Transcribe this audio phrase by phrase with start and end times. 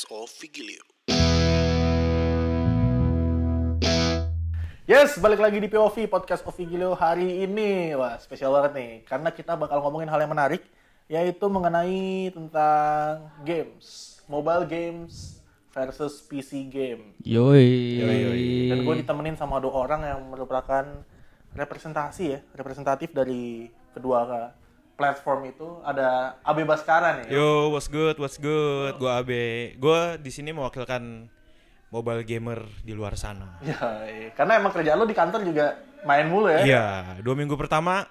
[0.00, 0.84] podcast of Vigilio.
[4.88, 7.92] Yes, balik lagi di POV Podcast of Vigilio hari ini.
[7.94, 8.92] Wah, spesial banget nih.
[9.04, 10.64] Karena kita bakal ngomongin hal yang menarik,
[11.04, 14.18] yaitu mengenai tentang games.
[14.24, 17.12] Mobile games versus PC game.
[17.20, 18.00] Yoi.
[18.72, 20.84] Dan gue ditemenin sama dua orang yang merupakan
[21.52, 24.24] representasi ya, representatif dari kedua
[25.00, 25.68] platform itu.
[25.80, 27.32] Ada Abe Baskara nih.
[27.32, 29.00] Yo, what's good, what's good?
[29.00, 29.72] Gua Abe.
[29.80, 31.32] Gua di sini mewakilkan
[31.88, 33.56] mobile gamer di luar sana.
[33.64, 34.28] Ya, iya.
[34.30, 35.74] karena emang kerjaan lo di kantor juga
[36.04, 36.60] main mulu ya.
[36.62, 36.84] Iya,
[37.20, 38.04] dua minggu pertama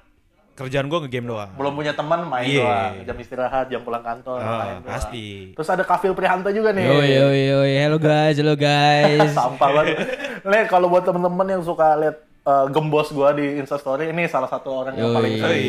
[0.51, 1.55] kerjaan gua nge-game doang.
[1.55, 2.59] Belum punya teman main Iya.
[2.59, 2.93] doang.
[3.07, 4.91] Jam istirahat, jam pulang kantor Ah, main doang.
[4.91, 5.55] pasti.
[5.55, 6.83] Terus ada Kafil Prihanto juga nih.
[6.83, 7.71] Yoi, yoi, yoi.
[7.79, 9.31] Hello guys, hello guys.
[9.37, 9.95] Sampah banget.
[10.49, 14.69] Nih kalau buat temen-temen yang suka lihat uh, gembos gua di Instastory, ini salah satu
[14.85, 15.15] orang yang Yoi.
[15.15, 15.65] paling sering.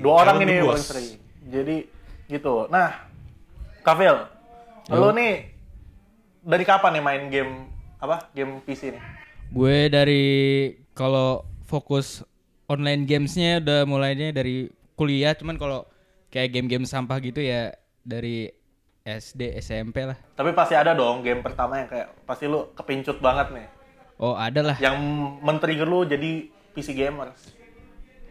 [0.00, 0.72] Dua orang Calon ini yang gembos.
[0.72, 1.08] paling sering.
[1.46, 1.76] Jadi
[2.26, 2.54] gitu.
[2.68, 2.88] Nah,
[3.82, 4.16] Kafil,
[4.90, 5.32] lo nih
[6.42, 7.52] dari kapan nih main game
[7.98, 8.30] apa?
[8.34, 9.02] Game PC nih?
[9.50, 10.24] Gue dari
[10.94, 12.26] kalau fokus
[12.66, 15.86] online gamesnya udah mulainya dari kuliah, cuman kalau
[16.34, 17.70] kayak game-game sampah gitu ya
[18.02, 18.50] dari
[19.06, 20.18] SD, SMP lah.
[20.34, 23.66] Tapi pasti ada dong game pertama yang kayak pasti lu kepincut banget nih.
[24.16, 24.76] Oh ada lah.
[24.80, 24.96] Yang
[25.44, 27.52] men-trigger lu jadi PC gamers.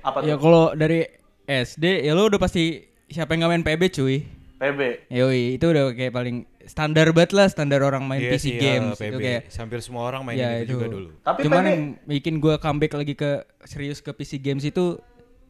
[0.02, 0.28] Apa tuh?
[0.30, 1.06] Ya kalau dari
[1.46, 4.18] SD ya lo udah pasti siapa yang nggak main PB cuy.
[4.56, 4.80] PB.
[5.12, 8.62] Yoi, itu udah kayak paling standar banget lah standar orang main Iya PC sih, ya,
[8.82, 9.06] games PB.
[9.14, 11.10] itu kayak Hampir semua orang main ya itu juga dulu.
[11.22, 14.98] Tapi Cuman PB yang bikin gue comeback lagi ke serius ke PC games itu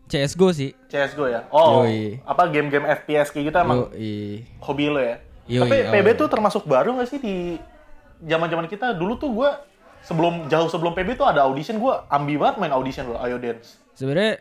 [0.05, 0.73] CS:GO sih.
[0.91, 1.47] CSGO ya?
[1.49, 2.19] Oh, Yoi.
[2.27, 4.43] apa game-game FPS kayak gitu emang Yoi.
[4.59, 5.17] hobi lo ya?
[5.47, 5.91] Yoi, Tapi oh.
[5.93, 7.35] PB tuh termasuk baru gak sih di
[8.25, 8.93] zaman-zaman kita?
[8.97, 9.61] Dulu tuh gua
[10.05, 13.81] sebelum jauh sebelum PB tuh ada audition gua ambi banget main audition lo, Ayo Dance.
[13.93, 14.39] Sebenarnya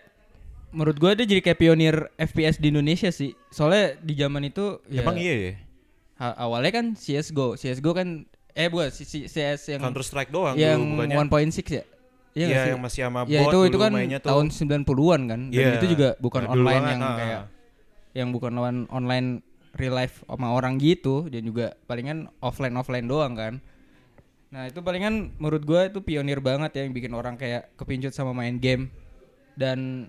[0.70, 3.32] menurut gue dia jadi kayak pionir FPS di Indonesia sih.
[3.48, 5.52] Soalnya di zaman itu ya, Emang iya ya?
[6.36, 7.54] awalnya kan CS:GO.
[7.54, 11.16] CS:GO kan eh bukan si, si- CS yang Counter Strike doang yang dulu bukannya.
[11.50, 11.82] 1.6 ya.
[12.34, 12.70] Iya, sih?
[12.70, 14.30] yang masih sama Ya bot itu itu dulu kan mainnya tuh.
[14.30, 15.40] tahun 90-an kan.
[15.48, 15.78] Dan Iya.
[15.78, 17.14] itu juga bukan Nah, online yang ah.
[17.14, 17.42] kayak
[18.12, 19.42] yang bukan lawan online
[19.74, 23.62] real life sama orang gitu dan juga palingan offline offline doang kan.
[24.54, 28.30] Nah, itu palingan menurut gua itu pionir banget ya yang bikin orang kayak kepincut sama
[28.30, 28.86] main game.
[29.58, 30.06] Dan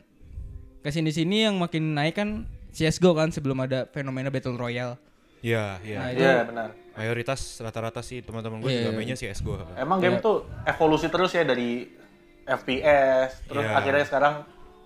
[0.85, 5.01] ke sini sini yang makin naik kan CS:GO kan sebelum ada fenomena Battle Royale.
[5.41, 5.97] Iya, iya.
[5.97, 6.69] Nah, Iya, benar.
[6.93, 8.97] Mayoritas rata-rata sih teman-teman gue Iya, juga iya.
[9.01, 9.65] mainnya CS:GO.
[9.81, 11.89] Emang game tuh evolusi terus ya dari
[12.45, 13.73] FPS, terus Iya.
[13.81, 14.33] akhirnya sekarang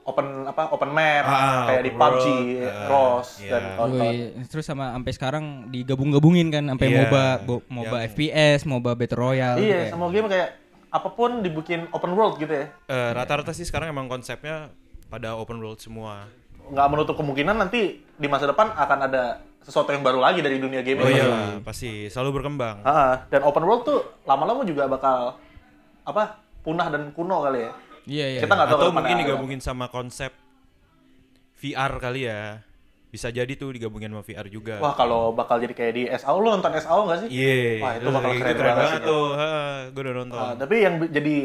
[0.02, 2.26] open apa open map Ah, kayak di PUBG,
[2.62, 3.52] ah, ROS iya.
[3.52, 4.14] dan kawan-kawan.
[4.46, 9.20] Terus sama sampai sekarang digabung-gabungin kan sampai Iya, MOBA, bo- MOBA yang- FPS, MOBA Battle
[9.20, 9.58] Royale.
[9.60, 10.50] Iya, kayak- semua game kayak
[10.90, 12.66] apa pun dibikin open world gitu ya.
[12.90, 14.74] Eh, rata-rata sih sekarang emang konsepnya
[15.06, 16.26] pada open world semua.
[16.66, 19.24] Nggak menutup kemungkinan nanti di masa depan akan ada
[19.60, 21.18] sesuatu yang baru lagi dari dunia game Oh ini.
[21.18, 22.82] iya, pasti selalu berkembang.
[22.82, 25.38] Ah, dan open world tuh lama-lama juga bakal
[26.02, 26.24] apa
[26.60, 27.72] punah dan kuno kali ya.
[28.06, 28.40] Iya, iya.
[28.40, 29.22] Kita nggak tahu Atau mungkin ada.
[29.22, 30.32] digabungin sama konsep
[31.56, 32.64] VR kali ya.
[33.10, 34.78] Bisa jadi tuh digabungin sama VR juga.
[34.78, 37.30] Wah kalau bakal jadi kayak di SAO lo nonton SAO nggak sih?
[37.32, 39.26] Iya, Wah, itu bakal keren gitu banget tuh.
[39.90, 40.38] gue udah nonton.
[40.38, 41.36] Ah, tapi yang jadi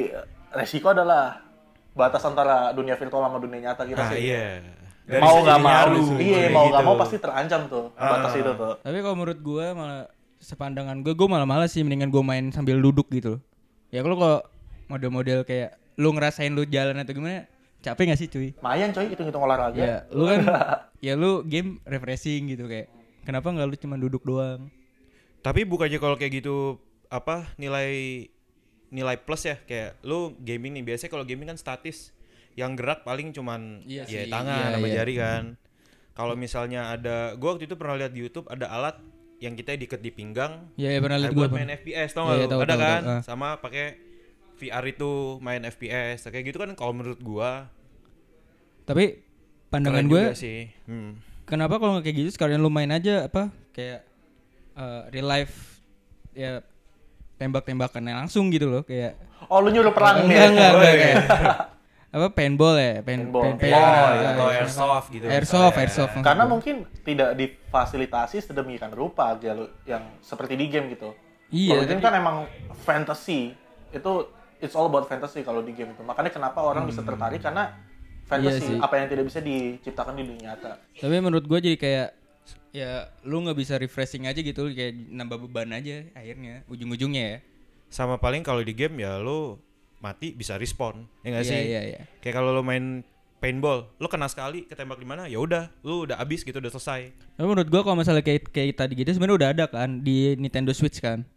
[0.52, 1.40] resiko adalah
[1.90, 4.28] batas antara dunia virtual sama dunia nyata kita ah sih.
[4.28, 4.60] iya.
[5.04, 6.86] Dari mau nggak mau, iya mau nggak gitu.
[6.86, 8.40] mau pasti terancam tuh batas Ah.
[8.40, 8.74] itu tuh.
[8.80, 10.02] Tapi kalau menurut gua malah
[10.38, 13.40] sepandangan gue, gue malah malas sih mendingan gue main sambil duduk gitu.
[13.88, 14.38] Ya kalau kalau
[14.86, 17.46] model-model kayak lu ngerasain lu jalan atau gimana,
[17.80, 18.48] capek gak sih cuy?
[18.58, 19.76] Mayan coy hitung-hitung olahraga.
[19.76, 20.40] Ya, lu kan
[21.06, 22.90] ya lu game refreshing gitu kayak.
[23.22, 24.68] Kenapa nggak lu cuma duduk doang?
[25.40, 26.76] Tapi bukannya kalau kayak gitu
[27.08, 28.26] apa nilai
[28.88, 32.14] nilai plus ya kayak lu gaming nih biasanya kalau gaming kan statis
[32.54, 34.94] yang gerak paling cuman Iya ya sih, tangan iya, sama iya.
[34.94, 35.42] jari kan
[36.12, 38.96] kalau misalnya ada gua waktu itu pernah lihat di YouTube ada alat
[39.36, 41.58] yang kita diikat di pinggang Ya, ya pernah lihat buat gue.
[41.58, 42.48] main FPS tau Iya, gak iya, lu?
[42.48, 43.22] tahu, ada tahu, kan tahu, ah.
[43.26, 43.86] sama pakai
[44.56, 47.68] VR itu main FPS kayak gitu kan kalau menurut gua
[48.84, 49.18] Tapi
[49.68, 51.44] pandangan gue, juga sih hmm.
[51.44, 54.04] kenapa kalau nggak kayak gitu sekalian lu main aja apa kayak
[54.74, 55.82] eh, real life
[56.30, 56.60] ya
[57.34, 60.30] tembak-tembakannya langsung gitu loh kayak Oh lu nyuruh perang nih.
[60.30, 61.02] enggak enggak, Oh, enggak iya.
[61.02, 61.24] kayak
[62.14, 63.42] apa paintball ya paint, Paintball.
[63.42, 65.82] paint, paint- Oh, eh, iya, atau airsoft gitu airsoft misalnya.
[65.82, 66.52] airsoft Karena gua.
[66.54, 71.10] mungkin tidak difasilitasi sedemikian rupa aja lu yang seperti di game gitu.
[71.50, 72.36] Iya, Kalau game kan emang
[72.80, 73.52] fantasy.
[73.90, 76.00] Itu it's all about fantasy kalau di game itu.
[76.00, 77.74] Makanya kenapa orang bisa tertarik karena
[78.24, 78.78] fantasy Iya sih.
[78.78, 80.80] apa yang tidak bisa diciptakan di dunia nyata.
[80.94, 82.08] tapi menurut gue jadi kayak
[82.70, 82.90] ya
[83.22, 87.38] lu nggak bisa refreshing aja gitu kayak nambah beban aja akhirnya ujung-ujungnya ya
[87.86, 89.60] sama paling kalau di game ya lu
[90.00, 92.00] mati bisa respawn ya nggak Iya, sih iya, iya.
[92.18, 93.04] kayak kalau lu main
[93.38, 97.12] paintball lu kena sekali ketembak di mana ya udah lu udah abis gitu udah selesai
[97.36, 100.72] Tapi menurut gua kalau misalnya kayak kayak tadi gitu sebenarnya udah ada kan di Nintendo
[100.72, 101.28] Switch kan.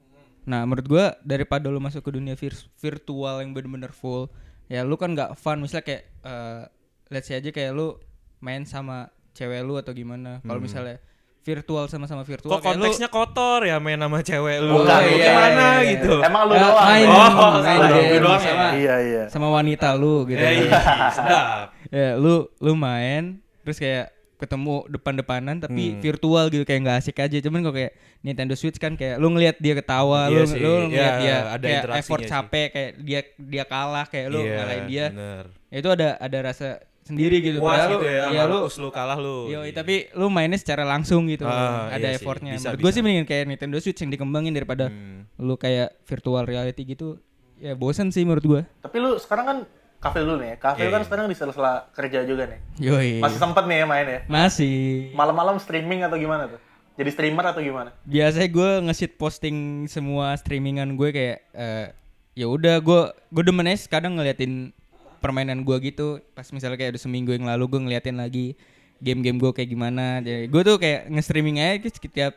[0.47, 4.31] Nah, menurut gua daripada lu masuk ke dunia vir- virtual yang bener-bener full,
[4.65, 6.61] ya lu kan nggak fun misalnya kayak eh
[7.09, 7.99] let's say aja kayak lu
[8.39, 10.39] main sama cewek lu atau gimana.
[10.39, 11.03] Kalau misalnya
[11.41, 15.07] virtual sama-sama virtual kok kayak lu- konteksnya kotor ya main sama cewek lu Bukan, Lu
[15.09, 15.91] iya, gimana iya, iya.
[15.93, 16.75] gitu Emang lu Eh, doang.
[16.81, 17.07] main.
[17.07, 19.23] Oh, main game gue doang sama, Iya, iya.
[19.27, 20.35] sama wanita lu gitu.
[20.37, 20.71] ya iya
[21.15, 21.47] sedap
[21.87, 25.99] ya lu lu main terus kayak ketemu depan-depanan tapi Hmm.
[25.99, 27.37] virtual gitu kayak nggak asik aja.
[27.39, 27.91] Cuman kok kayak
[28.21, 31.35] Nintendo Switch kan kayak lu ngelihat dia ketawa Iya lu sih, lu ngelihat ya, dia
[31.35, 32.29] ada kayak interaksinya effort sih.
[32.29, 35.05] capek kayak dia dia kalah kayak lu Iya, ngalahin dia.
[35.09, 35.43] bener.
[35.67, 36.67] Ya, itu ada ada rasa
[37.01, 37.57] sendiri gitu.
[37.57, 39.47] Padahal gitu ya ya lu lu kalah lu.
[39.47, 41.43] Yo, tapi lu mainnya secara langsung gitu.
[41.43, 42.53] Ah, ada iya sih, effortnya.
[42.53, 42.93] Bisa, menurut gue bisa.
[42.93, 45.23] sih mendingan kayak Nintendo Switch yang dikembangin daripada Hmm.
[45.37, 47.17] lu kayak virtual reality gitu.
[47.57, 49.57] Ya bosen sih menurut gue Tapi lu sekarang kan
[49.97, 50.57] kafe dulu nih.
[50.57, 51.07] Kafe Iya, kan iya.
[51.09, 52.59] sekarang di sela-sela kerja juga nih.
[52.79, 54.19] yoi Masih sempet nih ya main ya.
[54.29, 56.61] masih Malam-malam streaming atau gimana tuh?
[56.97, 57.93] Jadi streamer atau gimana?
[58.09, 61.87] biasanya gue nge-shit posting semua streamingan gue kayak eh,
[62.33, 63.01] ya udah gue
[63.33, 64.73] gue demen kadang ngeliatin
[65.21, 68.53] permainan gue gitu pas misalnya kayak udah seminggu yang lalu gue ngeliatin lagi
[69.01, 72.33] game-game gue kayak gimana jadi gue tuh kayak nge-streaming aja gitu setiap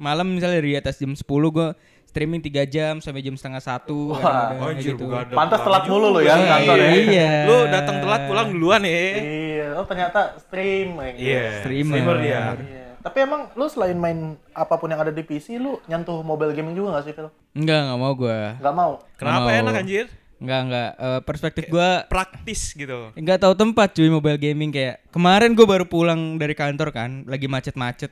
[0.00, 1.68] malam misalnya dari atas jam 10 gue
[2.12, 5.08] streaming 3 jam sampai jam setengah satu Wah, Oh, anjir, gitu.
[5.32, 6.90] Pantas telat mulu lu ya Iya, kantor ya.
[6.92, 8.92] iya Lu datang telat pulang duluan ya.
[9.16, 11.14] Iya, oh ternyata streaming.
[11.16, 11.64] Iya.
[11.64, 12.16] Streamer.
[12.20, 12.40] dia.
[12.54, 12.86] Iya.
[13.00, 14.18] Tapi emang lu selain main
[14.50, 17.32] apa pun yang ada di PC, lu nyentuh mobile gaming juga gak sih, Phil?
[17.52, 18.92] enggak nggak mau gue Gak mau?
[19.14, 19.58] Kenapa Mau.
[19.58, 20.06] enak anjir?
[20.38, 23.10] enggak enggak Eh, perspektif gue Praktis gitu.
[23.12, 27.46] nggak tahu tempat cuy mobile gaming kayak kemarin gue baru pulang dari kantor kan lagi
[27.46, 28.10] macet-macet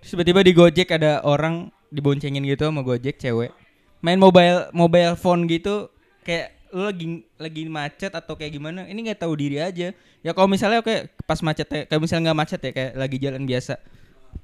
[0.00, 3.50] tiba-tiba di Gojek ada orang diboncengin gitu sama Gojek cewek.
[4.02, 5.90] Main mobile mobile phone gitu
[6.22, 7.06] kayak lu lagi
[7.38, 9.94] lagi macet atau kayak gimana ini nggak tahu diri aja.
[10.20, 13.42] Ya kalau misalnya oke pas macet ya kayak misalnya nggak macet ya kayak lagi jalan
[13.46, 13.78] biasa.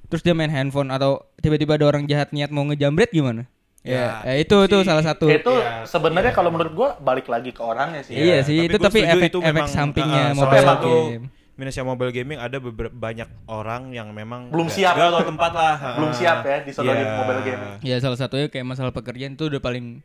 [0.09, 3.49] Terus dia main handphone atau tiba-tiba ada orang jahat niat mau ngejambret gimana?
[3.83, 5.27] Ya, Ya, ya itu itu salah satu.
[5.27, 8.15] Itu Iya, sebenarnya kalau menurut gua balik lagi ke orangnya sih.
[8.15, 8.47] Iya ya.
[8.47, 11.25] sih, itu gua tapi efek- itu efek memang, sampingnya uh, mobile game.
[11.55, 14.95] Minusnya mobile gaming ada beberapa banyak orang yang memang Belum nggak- siap.
[14.95, 15.75] nggak tahu tempat lah.
[16.01, 17.17] Belum siap ya disodorin Iya.
[17.17, 17.73] mobile gaming.
[17.81, 20.01] Ya salah satunya kayak masalah pekerjaan itu udah paling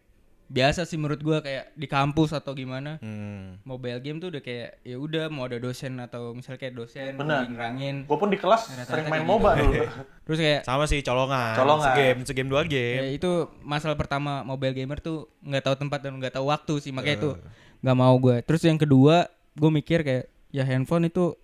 [0.47, 2.99] biasa sih menurut gua kayak di kampus atau gimana.
[2.99, 3.59] Hmm.
[3.63, 8.03] Mobile game tuh udah kayak ya udah mau ada dosen atau misalnya kayak dosen nerangin.
[8.03, 9.63] Gua pun di kelas Rata-rata sering main kayak MOBA gitu.
[9.65, 9.83] dulu.
[10.27, 11.51] Terus kayak Sama sih colongan.
[11.53, 11.87] Colongan.
[11.89, 13.03] Segame, segame dua ya game.
[13.13, 17.17] itu masalah pertama mobile gamer tuh nggak tahu tempat dan nggak tahu waktu sih makanya
[17.17, 17.31] itu
[17.79, 18.39] nggak mau gua.
[18.39, 21.35] Terus yang kedua gue mikir kayak ya handphone itu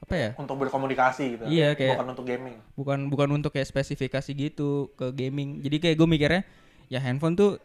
[0.00, 0.30] apa ya?
[0.36, 1.44] untuk berkomunikasi gitu.
[1.46, 2.56] Iya, kayak- bukan untuk gaming.
[2.74, 6.42] bukan bukan untuk kayak spesifikasi gitu ke gaming jadi kayak gue mikirnya
[6.88, 7.60] ya handphone tuh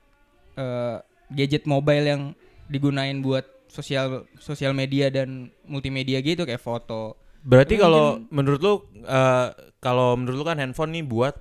[0.54, 0.98] eh,
[1.30, 2.22] gadget mobile yang
[2.66, 8.74] digunain buat sosial sosial media dan multimedia gitu kayak foto Berarti Mungkin- kalau menurut lu
[9.00, 9.48] eh,
[9.80, 11.36] kalau menurut lu kan handphone nih buat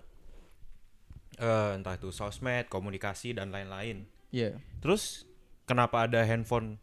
[1.37, 4.07] eh, entah itu sosmed, komunikasi dan lain-lain.
[4.29, 5.25] Iya Terus
[5.65, 6.77] kenapa ada handphone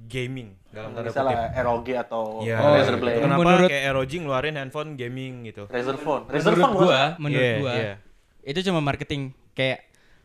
[0.00, 1.18] gaming dalam tanda kutip?
[1.18, 2.96] Misalnya ROG atau Ya, Oh, Razer.
[2.96, 3.18] Blade.
[3.20, 5.66] Kenapa Menurut- kayak ROG ngeluarin handphone gaming gitu?
[5.66, 6.22] Razer Phone.
[6.26, 6.86] Razer menurut Phone bukan?
[6.86, 7.94] gua menurut Iya, gua iya.
[8.42, 9.22] itu cuma marketing
[9.52, 9.82] kayak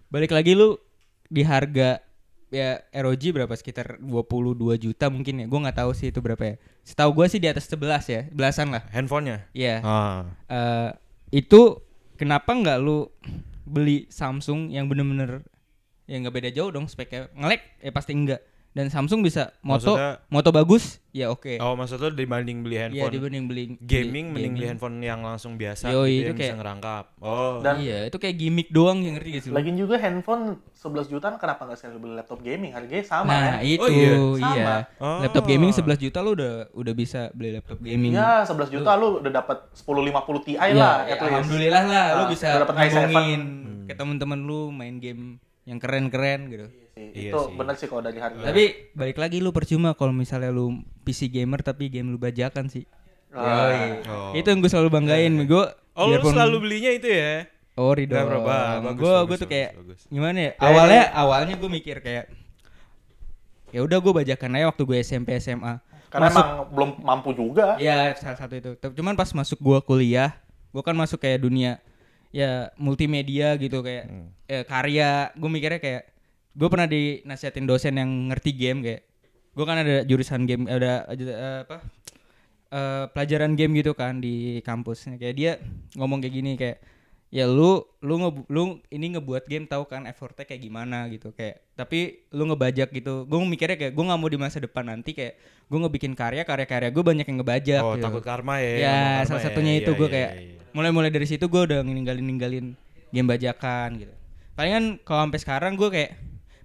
[0.08, 0.78] balik lagi lu
[1.26, 1.98] di harga
[2.48, 6.56] ya ROG berapa sekitar 22 juta mungkin ya gue nggak tahu sih itu berapa ya
[6.84, 9.50] setahu gua sih di atas 11 ya belasan lah Handphonenya?
[9.52, 10.22] Iya Ah.
[10.46, 10.90] eh
[11.34, 11.82] itu
[12.14, 13.10] kenapa nggak lu
[13.64, 15.42] beli Samsung yang bener-bener
[16.06, 20.18] ya nggak beda jauh dong speknya ngelek ya pasti enggak dan Samsung bisa moto Maksudnya-
[20.28, 24.54] moto bagus ya oke Oh, maksud lu dibanding beli Iya handphone dibanding beli gaming mending
[24.54, 27.06] beli handphone yang langsung biasa Yoi, gitu itu yang kayak- bisa ngerangkap.
[27.20, 27.62] Oh.
[27.62, 29.54] Dan iya itu kayak gimmick doang yang ngerti sih lu?
[29.54, 32.74] Lagian juga handphone 11 jutaan kenapa nggak sekali beli laptop gaming?
[32.74, 33.62] Harganya sama nah kan?
[33.62, 34.14] itu Oh, iya?
[34.34, 34.76] iya Sama.
[34.98, 35.20] Oh.
[35.22, 39.22] laptop gaming 11 juta lu udah udah bisa beli laptop gaming Ya 11 juta lu
[39.22, 42.90] udah dapat 1050 Ti Iya, lah ya, alhamdulillah lah lu Ah, bisa i7.
[42.92, 43.42] ngomongin
[43.84, 47.54] ke temen-temen lu main game yang keren-keren gitu Iya itu sih.
[47.58, 48.42] bener sih kalau dari harga.
[48.44, 52.86] Tapi balik lagi lu percuma kalau misalnya lu PC gamer tapi game lu bajakan sih.
[53.34, 53.98] Ah.
[54.06, 54.32] Oh.
[54.32, 55.34] Itu yang gue selalu banggain.
[55.44, 57.46] Gue Oh, lu selalu belinya itu ya?
[57.74, 58.82] Berubah.
[58.84, 60.00] Bagus, Gue gue tuh bagus, kayak bagus.
[60.08, 60.52] gimana ya?
[60.58, 62.30] Awalnya awalnya gue mikir kayak
[63.70, 65.82] ya udah gue bajakan aja waktu gue SMP SMA.
[66.08, 67.74] Karena Masuk- emang belum mampu juga.
[67.78, 68.72] Ya salah satu itu.
[68.78, 70.38] Tapi Cuman pas masuk gua kuliah,
[70.70, 71.82] gua kan masuk kayak dunia
[72.30, 74.30] ya multimedia gitu kayak Hmm.
[74.46, 75.34] eh, karya.
[75.34, 76.13] Gue mikirnya kayak
[76.54, 79.02] gue pernah dinasihatin dosen yang ngerti game kayak
[79.54, 81.78] gue kan ada jurusan game ada eh, apa
[82.74, 85.10] eh, pelajaran game gitu kan di kampus.
[85.18, 85.52] Kayak dia
[85.98, 86.78] ngomong kayak gini kayak
[87.34, 88.62] ya lu lu nge, lu
[88.94, 93.38] ini ngebuat game tahu kan effortnya kayak gimana gitu kayak tapi lu ngebajak gitu gue
[93.42, 96.90] mikirnya kayak gue nggak mau di masa depan nanti kayak gue ngebikin karya karya karya
[96.94, 98.06] gue banyak yang ngebajak Oh, gitu.
[98.06, 98.70] takut karma ya.
[98.78, 99.46] ya karma salah ya.
[99.50, 100.62] satunya itu Iya, gue iya, kayak iya, iya.
[100.78, 102.66] mulai-mulai dari situ gue udah ninggalin ninggalin
[103.10, 104.14] game bajakan gitu
[104.54, 106.12] palingan kalau sampai sekarang gue kayak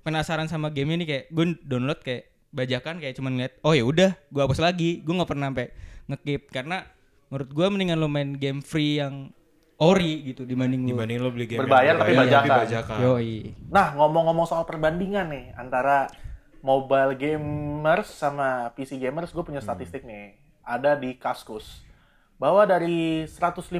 [0.02, 4.16] penasaran sama game ini kayak gue download kayak bajakan kayak cuman ngeliat oh ya udah
[4.16, 5.68] gue hapus lagi gue nggak pernah sampai
[6.08, 6.88] ngekip karena
[7.28, 9.30] menurut gue mendingan lo main game free yang
[9.78, 12.58] ori gitu dibanding lu Dibanding lo beli game Berbayar yang tapi berbayar bajakan.
[12.66, 12.98] bajakan.
[12.98, 13.36] yoi
[13.70, 16.10] Nah, ngomong-ngomong soal perbandingan nih antara
[16.58, 20.34] mobile gamers sama PC gamers, gue punya statistik nih.
[20.66, 21.86] Ada di Kaskus.
[22.38, 23.70] Bahwa dari 159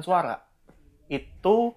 [0.00, 0.40] suara,
[1.08, 1.72] itu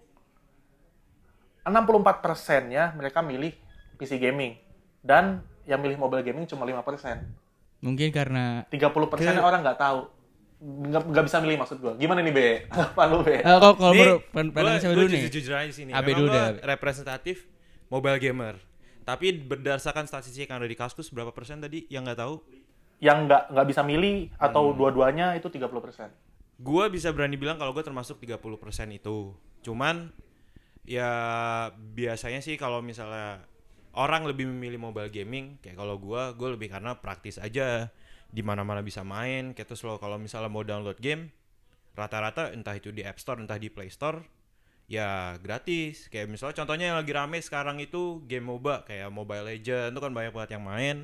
[1.64, 3.56] 64 persennya mereka milih
[4.00, 4.56] PC gaming.
[5.04, 7.36] Dan yang milih mobile gaming cuma 5 persen.
[7.80, 10.00] mungkin karena 30 persennya orang nggak tahu.
[10.60, 11.94] Nggak, nggak bisa milih maksud gue.
[11.96, 12.48] Gimana nih, Be?
[12.92, 13.40] Apa lu, Be?
[13.40, 15.92] Eh, kalau kalau pandangan siapa gua dulu nih jujur-jujur aja sini.
[15.96, 17.48] Abe dulu deh, representatif
[17.88, 18.60] mobile gamer.
[19.08, 22.44] Tapi berdasarkan statistik yang ada di Kaskus berapa persen tadi yang nggak tahu?
[23.00, 26.12] Yang nggak nggak bisa milih atau dua-duanya itu 30 persen.
[26.60, 28.36] Gua bisa berani bilang kalau gue termasuk 30%
[28.92, 29.32] itu.
[29.64, 30.12] Cuman
[30.84, 31.10] ya
[31.96, 33.48] biasanya sih kalau misalnya
[33.98, 37.90] orang lebih memilih mobile gaming kayak kalau gua gue lebih karena praktis aja.
[38.30, 41.34] Di mana-mana bisa main kayak terus lo kalau misalnya mau download game
[41.98, 44.22] rata-rata entah itu di App Store entah di Play Store
[44.90, 46.10] ya gratis.
[46.14, 50.12] Kayak misalnya contohnya yang lagi rame sekarang itu game MOBA kayak Mobile Legend itu kan
[50.14, 50.98] banyak banget yang main.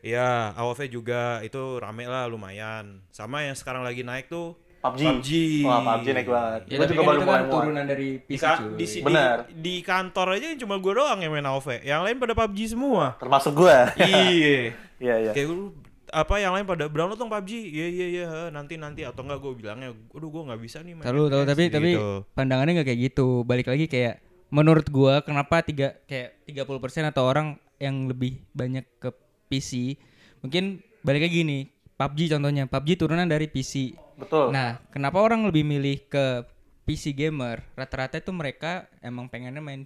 [0.00, 3.04] Ya, AOV juga itu rame lah lumayan.
[3.12, 5.00] Sama yang sekarang lagi naik tuh PUBG.
[5.02, 5.30] PUBG.
[5.62, 6.60] Wah, PUBG naik banget.
[6.64, 8.70] ya Gua tapi juga kan baru itu mulai kan turunan dari Di, PC ka- cuy
[8.72, 9.36] di, di, Benar.
[9.46, 11.68] di kantor aja yang cuma gue doang yang main AOV.
[11.84, 13.04] Yang lain pada PUBG semua.
[13.16, 13.92] Termasuk gua.
[13.96, 14.72] iya.
[15.00, 15.32] Iya, iya.
[15.32, 15.72] Kayak lu
[16.12, 17.50] apa yang lain pada download dong PUBG.
[17.56, 21.04] Iya iya iya nanti nanti atau enggak gue bilangnya aduh gue nggak bisa nih main.
[21.08, 22.08] Tahu tahu FPS," tapi tapi gitu.
[22.36, 23.28] pandangannya nggak kayak gitu.
[23.44, 24.20] Balik lagi kayak
[24.50, 29.08] menurut gua kenapa tiga kayak 30% atau orang yang lebih banyak ke
[29.48, 29.96] PC.
[30.44, 31.58] Mungkin balik lagi gini,
[32.00, 32.64] PUBG contohnya.
[32.64, 33.92] PUBG turunan dari PC.
[34.16, 34.56] Betul.
[34.56, 36.48] Nah, kenapa orang lebih milih ke
[36.88, 37.60] PC gamer?
[37.76, 39.84] Rata-rata itu mereka emang pengennya main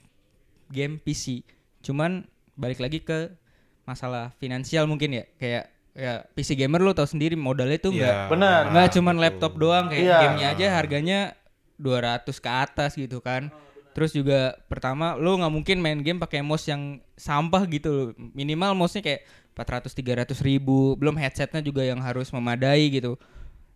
[0.71, 1.42] game PC.
[1.83, 2.23] Cuman
[2.54, 3.35] balik lagi ke
[3.83, 5.25] masalah finansial mungkin ya.
[5.37, 8.62] Kayak ya PC gamer lo tau sendiri modalnya tuh nggak Iya, Benar.
[8.71, 8.97] nggak betul.
[8.99, 10.18] cuman laptop doang kayak Iya.
[10.23, 11.18] gamenya aja harganya
[11.78, 13.50] 200 ke atas gitu kan.
[13.94, 18.11] Terus juga pertama lo nggak mungkin main game pakai mouse yang sampah gitu.
[18.18, 19.23] Minimal mouse-nya kayak
[19.55, 20.95] 400 300 ribu.
[20.95, 23.15] Belum headsetnya juga yang harus memadai gitu.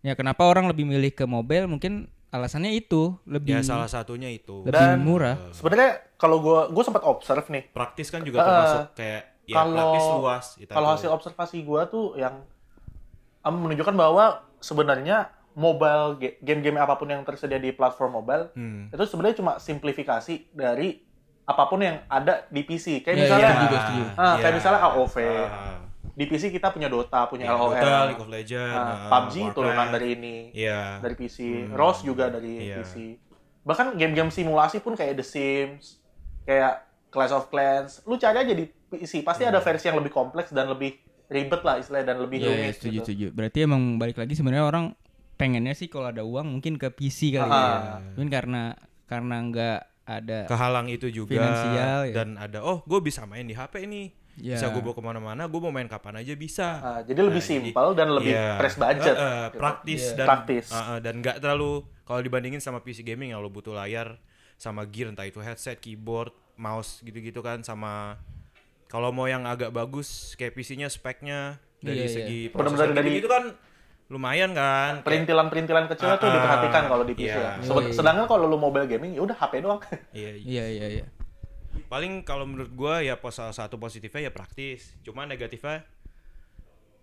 [0.00, 1.66] Ya kenapa orang lebih milih ke mobile?
[1.66, 4.62] Mungkin alasannya itu lebih Ya salah satunya itu.
[4.62, 5.38] lebih Dan- murah.
[5.50, 7.70] Sebenarnya kalau gua gua sempat observe nih.
[7.70, 10.70] Praktis kan juga Eh, termasuk kayak ya kalau praktis luas gitu.
[10.70, 12.44] kalau hasil observasi gua tuh yang
[13.40, 14.24] em, menunjukkan bahwa
[14.58, 18.86] sebenarnya mobile ga- game-game apa pun yang tersedia di platform mobile Hmm.
[18.88, 21.00] itu sebenarnya cuma simplifikasi dari
[21.48, 23.00] apa pun yang ada di PC.
[23.00, 24.02] Kayak Iya, misalnya iya, juga setuju.
[24.12, 24.50] ah, kayak Iya.
[24.54, 25.16] misalnya AOV.
[25.18, 25.76] Ah.
[26.12, 27.72] Di PC kita punya Dota, punya Ya, LOL.
[27.72, 29.54] Dota, League of Legends, Nah, ah, PUBG Warcraft.
[29.54, 30.36] turunan dari ini.
[30.52, 30.98] Iya.
[30.98, 31.72] dari PC, Hmm.
[31.72, 32.76] ROS juga dari Iya.
[32.78, 32.94] PC.
[33.62, 36.02] Bahkan game-game simulasi pun kayak The Sims,
[36.42, 38.02] kayak Clash of Clans.
[38.02, 39.50] Lu cari aja di PC, pasti Hmm.
[39.50, 42.74] ada versi yang lebih kompleks dan lebih ribet lah istilahnya dan lebih Iya, iya, rumit
[42.74, 43.04] setuju gitu.
[43.06, 43.26] setuju.
[43.30, 44.84] Berarti emang balik lagi sebenarnya orang
[45.34, 47.56] pengennya sih kalau ada uang mungkin ke PC kali ya.
[47.94, 48.00] Ah.
[48.10, 48.62] Mungkin karena
[49.04, 49.78] karena nggak
[50.08, 52.14] ada kehalang itu juga Finansial, ya.
[52.14, 54.54] dan ada oh gue bisa main di HP nih Ya.
[54.54, 57.50] bisa gue bawa ke mana-mana gue mau main kapan aja bisa Ah, jadi lebih Nah,
[57.50, 58.54] simpel dan lebih Iya.
[58.54, 59.12] press budget.
[59.12, 59.58] Eh, gitu.
[59.58, 60.14] praktis Iya.
[60.14, 60.66] dan Praktis.
[60.68, 61.72] eh, eh, dan nggak terlalu
[62.02, 64.14] kalau dibandingin sama PC gaming yang lo butuh layar
[64.54, 68.14] sama gear entah itu headset keyboard mouse gitu-gitu kan sama
[68.86, 72.14] kalau mau yang agak bagus kayak PC-nya speknya dari Iya, iya.
[72.16, 73.44] segi Bener-bener prosesor dari- gitu kan
[74.08, 77.28] lumayan kan Perintilan-perintilan kecil tuh Ah, diperhatikan kalau di PC.
[77.28, 77.60] iya.
[77.60, 77.62] ya.
[77.62, 77.92] Yoi.
[77.92, 79.80] Sedangkan kalau lu mobile gaming ya udah HP doang.
[80.12, 80.42] iya, iya.
[80.42, 81.06] Iya iya iya.
[81.86, 85.84] paling kalau menurut gua ya pos salah satu positifnya ya praktis cuma negatifnya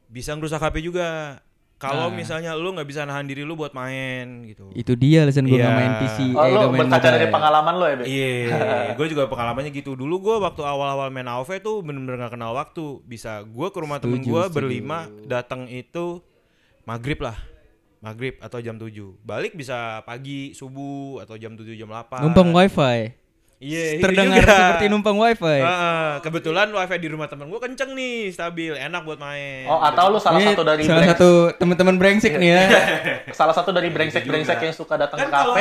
[0.08, 1.40] bisa ngerusak HP juga
[1.76, 2.16] kalau Nah.
[2.16, 5.64] misalnya lu nggak bisa nahan diri lu buat main gitu Itu dia alasan gue Iya.
[5.64, 6.18] nggak main PC.
[6.30, 8.04] Oh, eh, lu berkaca dari pengalaman lo ya, Be?
[8.06, 8.32] Iya,
[8.98, 9.92] gue juga pengalamannya gitu.
[9.94, 13.04] Dulu gue waktu awal-awal main AoV tuh bener-bener gak kenal waktu.
[13.04, 14.56] Bisa gue ke rumah temen Setuju, gue setuju.
[14.56, 16.24] berlima, datang itu
[16.86, 17.38] maghrib lah,
[18.00, 23.12] maghrib atau jam 7 Balik bisa pagi, subuh atau jam 7 jam 8 Numpang wifi.
[23.56, 24.52] Iya, itu Terdengar juga.
[24.52, 25.60] seperti numpang wifi.
[25.60, 29.64] Ah, kebetulan wifi di rumah temen gue kenceng nih, stabil, enak buat main.
[29.66, 32.62] Oh, atau lu salah Ini satu dari salah brengsek- satu teman-teman brengsek nih ya.
[33.40, 35.42] salah satu dari brengsek-brengsek yang suka datang kan ke kafe.
[35.42, 35.56] kalau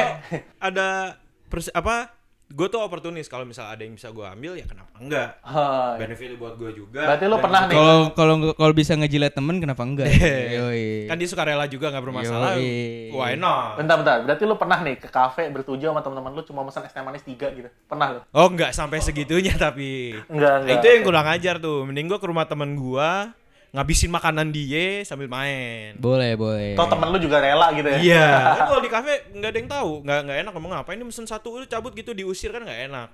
[0.58, 0.88] ada
[1.46, 2.10] pers- apa
[2.46, 5.56] gue tuh oportunis kalau misal ada yang bisa gue ambil ya kenapa enggak Oh,
[5.90, 5.98] iya.
[5.98, 9.80] benefit buat gue juga Berarti lo pernah nih Kalau kalau kalau bisa ngejilat temen kenapa
[9.80, 10.06] enggak?
[10.56, 11.08] Yoi.
[11.08, 13.10] kan dia suka rela juga nggak bermasalah Yoi.
[13.10, 14.16] why not Bentar, bentar.
[14.22, 17.22] Berarti lu pernah nih ke kafe bertujuh sama teman-teman lu cuma pesan es teh manis
[17.22, 17.66] tiga gitu.
[17.84, 18.20] Pernah lu?
[18.22, 20.76] oh enggak sampai segitunya tapi Enggak, Nah, enggak.
[20.76, 23.10] itu yang kurang ajar tuh mending gue ke rumah temen gue
[23.74, 26.78] ngabisin makanan dia sambil main Boleh, boleh.
[26.78, 27.98] Toh temen lu juga rela gitu ya.
[27.98, 28.28] Iya,
[28.62, 31.26] kan kalau di kafe nggak ada yang tahu, nggak nggak enak ngomong apa ini mesen
[31.26, 33.08] satu udah cabut gitu diusir kan nggak enak.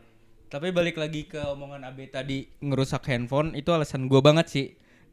[0.52, 4.66] Tapi balik lagi ke omongan Abe tadi ngerusak handphone itu alasan gue banget sih.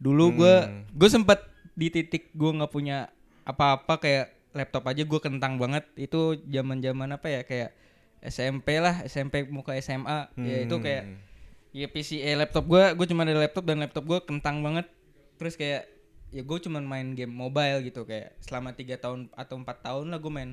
[0.03, 0.55] Dulu gue
[0.91, 1.39] gue sempet
[1.77, 3.07] di titik gue nggak punya
[3.47, 5.87] apa-apa kayak laptop aja gue kentang banget.
[5.95, 7.71] Itu zaman zaman apa ya kayak
[8.19, 11.23] SMP lah SMP muka SMA ya itu kayak
[11.69, 14.89] ya PC eh, laptop gue gue cuma ada laptop dan laptop gue kentang banget.
[15.37, 15.85] Terus kayak
[16.27, 20.19] ya gue cuma main game mobile gitu kayak selama tiga tahun atau empat tahun lah
[20.19, 20.51] gue main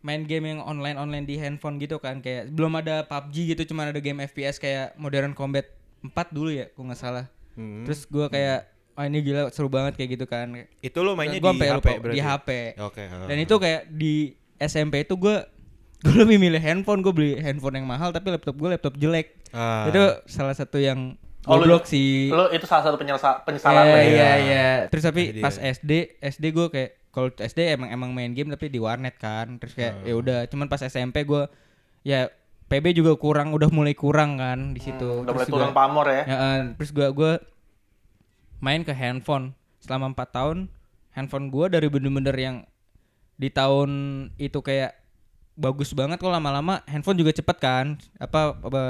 [0.00, 3.86] main game yang online online di handphone gitu kan kayak belum ada PUBG gitu cuma
[3.86, 5.66] ada game FPS kayak Modern Combat
[6.00, 7.88] 4 dulu ya gue nggak salah Hmm.
[7.88, 11.50] terus gue kayak oh ini gila seru banget kayak gitu kan Itu lo mainnya Gua
[11.50, 12.12] di HP lupa, berarti?
[12.12, 13.02] di HP Oke.
[13.06, 13.24] ah.
[13.24, 14.12] dan itu kayak di
[14.58, 15.36] SMP itu gue
[16.04, 19.88] gue lebih milih handphone gue beli handphone yang mahal tapi laptop gue laptop jelek Ah.
[19.88, 19.96] itu
[20.26, 24.02] salah satu yang Oh, lu- goblok sih Lu itu salah satu penyelesa- penyesalan Iya ya.
[24.02, 24.66] iya iya.
[24.86, 25.70] Terus tapi Jadi pas ya.
[25.70, 29.56] SD SD gue kayak kalau SD emang emang main game tapi di warnet kan.
[29.56, 30.04] Terus kayak Hmm.
[30.04, 30.38] ya udah.
[30.46, 31.46] Cuman pas SMP gue
[32.02, 32.28] ya
[32.66, 35.06] PB juga kurang udah mulai kurang kan di situ.
[35.06, 36.22] Hmm, Udah mulai Terus juga- pamor ya.
[36.24, 37.32] Ya, eh, terus gue gue
[38.58, 40.66] main ke handphone selama empat tahun.
[41.12, 42.56] Handphone gue dari bener-bener yang
[43.34, 43.90] di tahun
[44.36, 44.92] itu kayak
[45.54, 48.82] bagus banget kok lama-lama handphone juga cepet kan apa, apa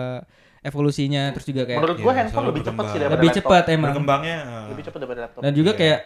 [0.66, 3.85] evolusinya terus juga kayak Menurut gua Iya, handphone lebih cepat sih daripada lebih cepat emang
[3.88, 4.37] berkembangnya.
[4.42, 4.66] ah.
[4.68, 5.40] Lebih cepat daripada laptop.
[5.40, 5.78] dan juga Iya.
[5.78, 6.00] kayak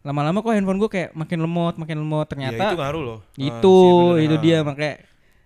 [0.00, 3.18] lama-lama kok handphone gue kayak makin lemot makin lemot Ya, ternyata itu ngaruh loh.
[3.20, 4.20] Ah, itu sih, bener.
[4.20, 4.40] itu Ah.
[4.40, 4.94] dia makanya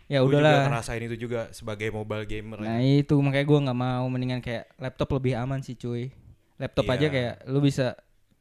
[0.04, 2.58] ya Gua juga udahlah ngerasain itu juga sebagai mobile gamer.
[2.58, 2.66] ya.
[2.66, 6.12] nah itu makanya gue nggak mau mendingan kayak laptop lebih aman sih cuy
[6.54, 6.94] laptop Iya.
[6.94, 7.86] aja kayak lu bisa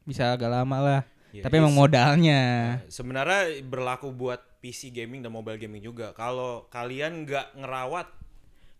[0.02, 1.00] bisa agak lama lah
[1.30, 2.40] Iya, tapi emang is- modalnya
[2.86, 6.12] Sebenarnya berlaku buat PC gaming dan mobile gaming juga.
[6.12, 8.06] Kalau kalian nggak ngerawat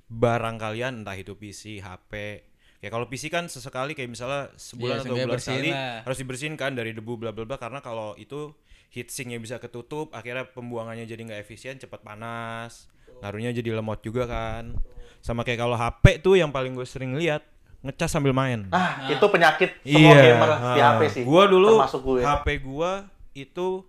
[0.07, 2.43] barang kalian entah itu PC, HP.
[2.79, 6.05] Ya kalau PC kan sesekali kayak misalnya sebulan atau seenggaknya bulan sekali lah.
[6.05, 8.53] harus dibersihin kan dari debu bla bla bla karena kalau itu
[8.91, 12.87] heatsinknya bisa ketutup akhirnya pembuangannya jadi nggak efisien cepat panas
[13.19, 14.77] ngaruhnya jadi lemot juga kan
[15.19, 17.41] sama kayak kalau HP tuh yang paling gue sering lihat
[17.81, 20.89] ngecas sambil main Ah, itu penyakit semua gamer di ah.
[20.95, 21.23] HP sih.
[21.25, 22.21] Gua dulu termasuk gue.
[22.21, 23.85] HP gua itu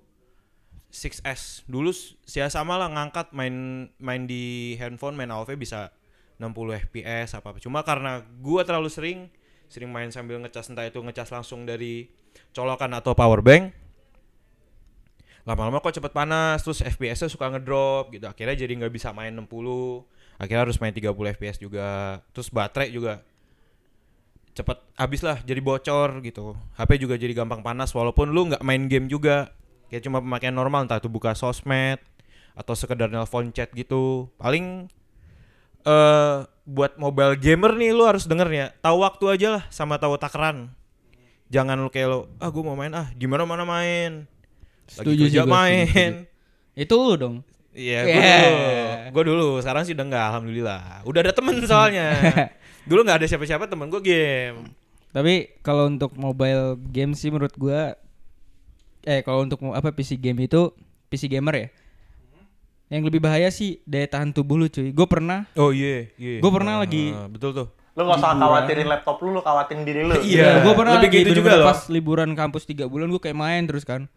[0.90, 1.64] 6S.
[1.66, 3.56] Dulu s- ya sama lah ngangkat main
[3.98, 4.44] main di
[4.76, 5.92] handphone main AOV bisa
[6.40, 7.60] 60 FPS apa apa.
[7.64, 9.20] Cuma karena gua terlalu sering
[9.66, 12.12] sering main sambil ngecas entah itu ngecas langsung dari
[12.52, 13.74] colokan atau power bank.
[15.46, 18.26] Lama-lama kok cepet panas terus FPS-nya suka ngedrop gitu.
[18.26, 19.46] Akhirnya jadi nggak bisa main 60.
[20.42, 22.20] Akhirnya harus main 30 FPS juga.
[22.34, 23.22] Terus baterai juga
[24.56, 28.88] cepet habis lah jadi bocor gitu HP juga jadi gampang panas walaupun lu nggak main
[28.88, 29.52] game juga
[29.92, 32.00] kayak cuma pemakaian normal entah itu buka sosmed
[32.56, 34.88] atau sekedar nelpon chat gitu paling
[35.86, 40.18] eh buat mobile gamer nih lu harus denger ya tahu waktu aja lah sama tahu
[40.18, 40.74] takaran
[41.48, 44.26] jangan lu kayak lo ah gue mau main ah gimana mana main
[44.98, 46.12] lagi Setuju kerja gua, setuju, main
[46.74, 47.38] itu lu dong
[47.76, 48.40] Iya, gue Yeah.
[48.48, 48.64] dulu.
[49.12, 49.48] Gue dulu.
[49.60, 51.04] Sekarang sih udah enggak, alhamdulillah.
[51.04, 52.08] Udah ada temen soalnya.
[52.88, 54.72] dulu nggak ada siapa-siapa temen gue game.
[55.12, 58.00] tapi kalau untuk mobile game sih menurut gua
[59.02, 60.72] eh kalau untuk apa PC game itu
[61.08, 61.68] PC gamer ya
[62.96, 66.40] yang lebih bahaya sih daya tahan tubuh lu cuy gue pernah Oh iya, iya.
[66.40, 67.68] Gua pernah Ah, lagi- betul tuh.
[67.92, 70.16] Lu gak usah khawatirin laptop lu, lu khawatirin diri lu.
[70.22, 70.62] Iya.
[70.62, 71.68] gue pernah lebih lagi gitu juga loh.
[71.68, 74.08] pas liburan kampus tiga bulan gue kayak main terus kan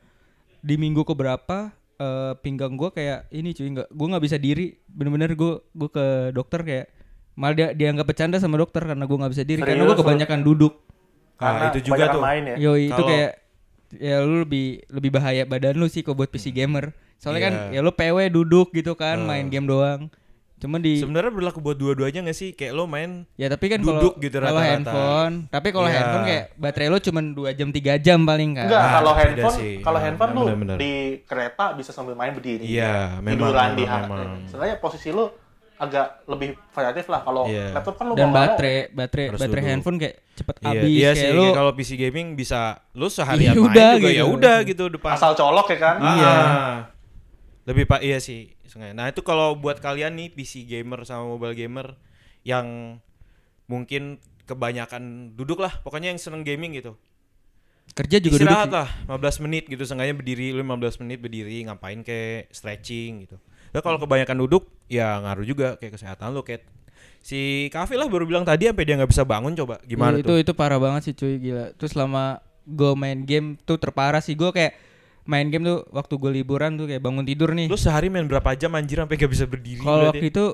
[0.60, 5.32] di minggu keberapa eh, pinggang gue kayak ini cuy nggak gue nggak bisa diri bener-bener
[5.32, 6.86] gue gue ke dokter kayak
[7.34, 10.02] malah dia dianggap bercanda sama dokter karena gue nggak bisa diri karena gue Serius lu?
[10.04, 10.74] kebanyakan duduk
[11.34, 12.18] Karena Ah, itu juga tuh.
[12.20, 12.54] main ya.
[12.56, 13.32] Yo itu kayak
[13.94, 16.90] ya lu lebih lebih bahaya badan lu sih kok buat PC gamer.
[17.18, 17.76] Soalnya kan Iya.
[17.76, 19.26] ya lu PW duduk gitu kan Hmm.
[19.26, 20.06] main game doang.
[20.56, 22.50] Cuma di Sebenarnya berlaku buat dua-duanya gak sih?
[22.50, 24.70] Kayak lo main ya tapi kan kalau duduk gitu kalau rata-rata.
[24.90, 25.94] handphone, tapi kalau Iya.
[25.96, 28.66] handphone kayak baterai lu cuma 2 jam 3 jam paling kan.
[28.66, 32.66] Enggak, Ah, kalau handphone, kalau Ah, handphone lu di kereta bisa sambil main berdiri.
[32.66, 34.10] Iya, memang, Tiduran di memang, HP.
[34.12, 34.30] memang.
[34.46, 35.24] Sebenarnya posisi lu
[35.76, 37.22] agak lebih variatif lah.
[37.22, 37.66] Kalau Iya.
[37.72, 39.70] laptop kan lu Dan baterai, baterai, Harus baterai duduk.
[39.70, 41.30] handphone kayak cepet Iya, habis iya kayak sih.
[41.32, 42.60] lu Kalau PC gaming bisa
[42.92, 44.18] lu seharian Iya, main udah juga gitu.
[44.18, 45.14] ya udah gitu depan.
[45.14, 45.96] asal colok ya kan.
[46.02, 46.34] Iya.
[46.34, 46.76] Ah.
[47.68, 48.56] Lebih pak iya sih.
[48.64, 48.96] sengaja.
[48.96, 52.00] Nah itu kalau buat kalian nih PC gamer sama mobile gamer
[52.40, 52.96] yang
[53.68, 54.16] mungkin
[54.48, 56.96] kebanyakan duduk lah, pokoknya yang seneng gaming gitu.
[57.92, 58.48] kerja juga duduk.
[58.48, 58.76] Istirahat sih.
[58.76, 58.88] lah
[59.20, 63.36] 15 menit gitu, sengaja berdiri lu 15 menit berdiri ngapain kayak stretching gitu.
[63.72, 66.64] Ya kalau kebanyakan duduk ya ngaruh juga kayak kesehatan lu kayak
[67.20, 70.32] si Kavi lah baru bilang tadi sampai dia nggak bisa bangun coba gimana Iya, itu
[70.32, 70.38] tuh?
[70.40, 71.72] itu parah banget sih cuy gila.
[71.76, 74.72] Terus selama gue main game tuh terparah sih gue kayak
[75.28, 77.68] main game tuh waktu gue liburan tuh kayak bangun tidur nih.
[77.68, 79.84] Lu sehari main berapa jam anjir sampai gak bisa berdiri?
[79.84, 80.44] Kalau waktu itu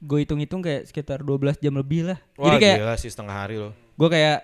[0.00, 2.18] gue hitung-hitung kayak sekitar 12 jam lebih lah.
[2.38, 3.74] Wah, Jadi kayak gila sih setengah hari loh.
[3.74, 4.38] gue kayak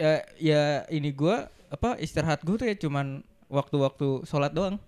[0.00, 1.36] ya, ya ini gue
[1.68, 4.78] apa istirahat gue tuh ya cuman waktu-waktu sholat doang.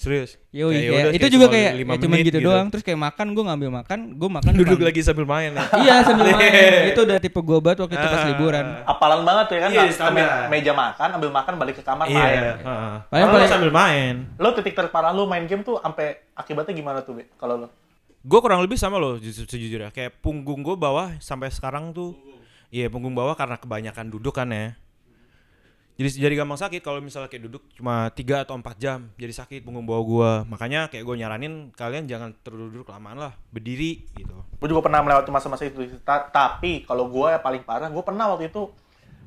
[0.00, 0.40] Serius?
[0.48, 2.66] Kayak kayak, yaudah, itu kayak juga cuma kayak ya cuman menit gitu, doang.
[2.72, 5.64] Terus kayak makan gue ngambil makan, gue makan Duduk depan- lagi sambil main ya.
[5.76, 6.80] Iya sambil main.
[6.88, 8.28] itu udah tipe gue banget waktu itu pas Ah.
[8.32, 8.64] liburan.
[8.88, 12.16] Apalan banget tuh ya kan Iya, me- meja makan, ambil makan balik ke kamar main.
[12.16, 12.52] Iya.
[12.56, 12.94] heeh.
[13.06, 14.14] Paling paling- sambil main.
[14.34, 17.28] Lo titik terparah lu main game tuh sampai akibatnya gimana tuh, Be?
[17.36, 17.68] Kalau lo?
[18.20, 19.92] Gue kurang lebih sama ju- sejujurnya.
[19.92, 22.16] Kayak punggung gue bawah sampai sekarang tuh.
[22.68, 24.72] Iya punggung bawah karena kebanyakan duduk kan ya.
[26.00, 29.60] Jadi jadi gampang sakit kalau misalnya kayak duduk cuma 3 atau 4 jam jadi sakit
[29.60, 30.32] punggung bawah gua.
[30.48, 34.32] Makanya kayak gue nyaranin kalian jangan terduduk kelamaan lah, berdiri gitu.
[34.32, 35.84] Gue juga pernah melewati masa-masa itu.
[36.00, 38.72] Ta- tapi kalau gue ya paling parah, gue pernah waktu itu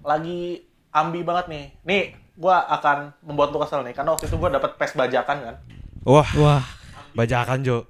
[0.01, 1.65] lagi ambi banget nih.
[1.85, 5.55] Nih, gue akan membuat lu kesel nih, karena waktu itu gue dapat pes bajakan kan.
[6.01, 6.65] Wah, Wah.
[7.13, 7.85] bajakan Jo.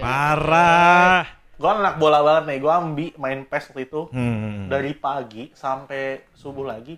[0.00, 1.28] Parah.
[1.56, 4.72] Gue anak bola banget nih, gue ambi main pes waktu itu Hmm.
[4.72, 6.96] dari pagi sampai subuh lagi.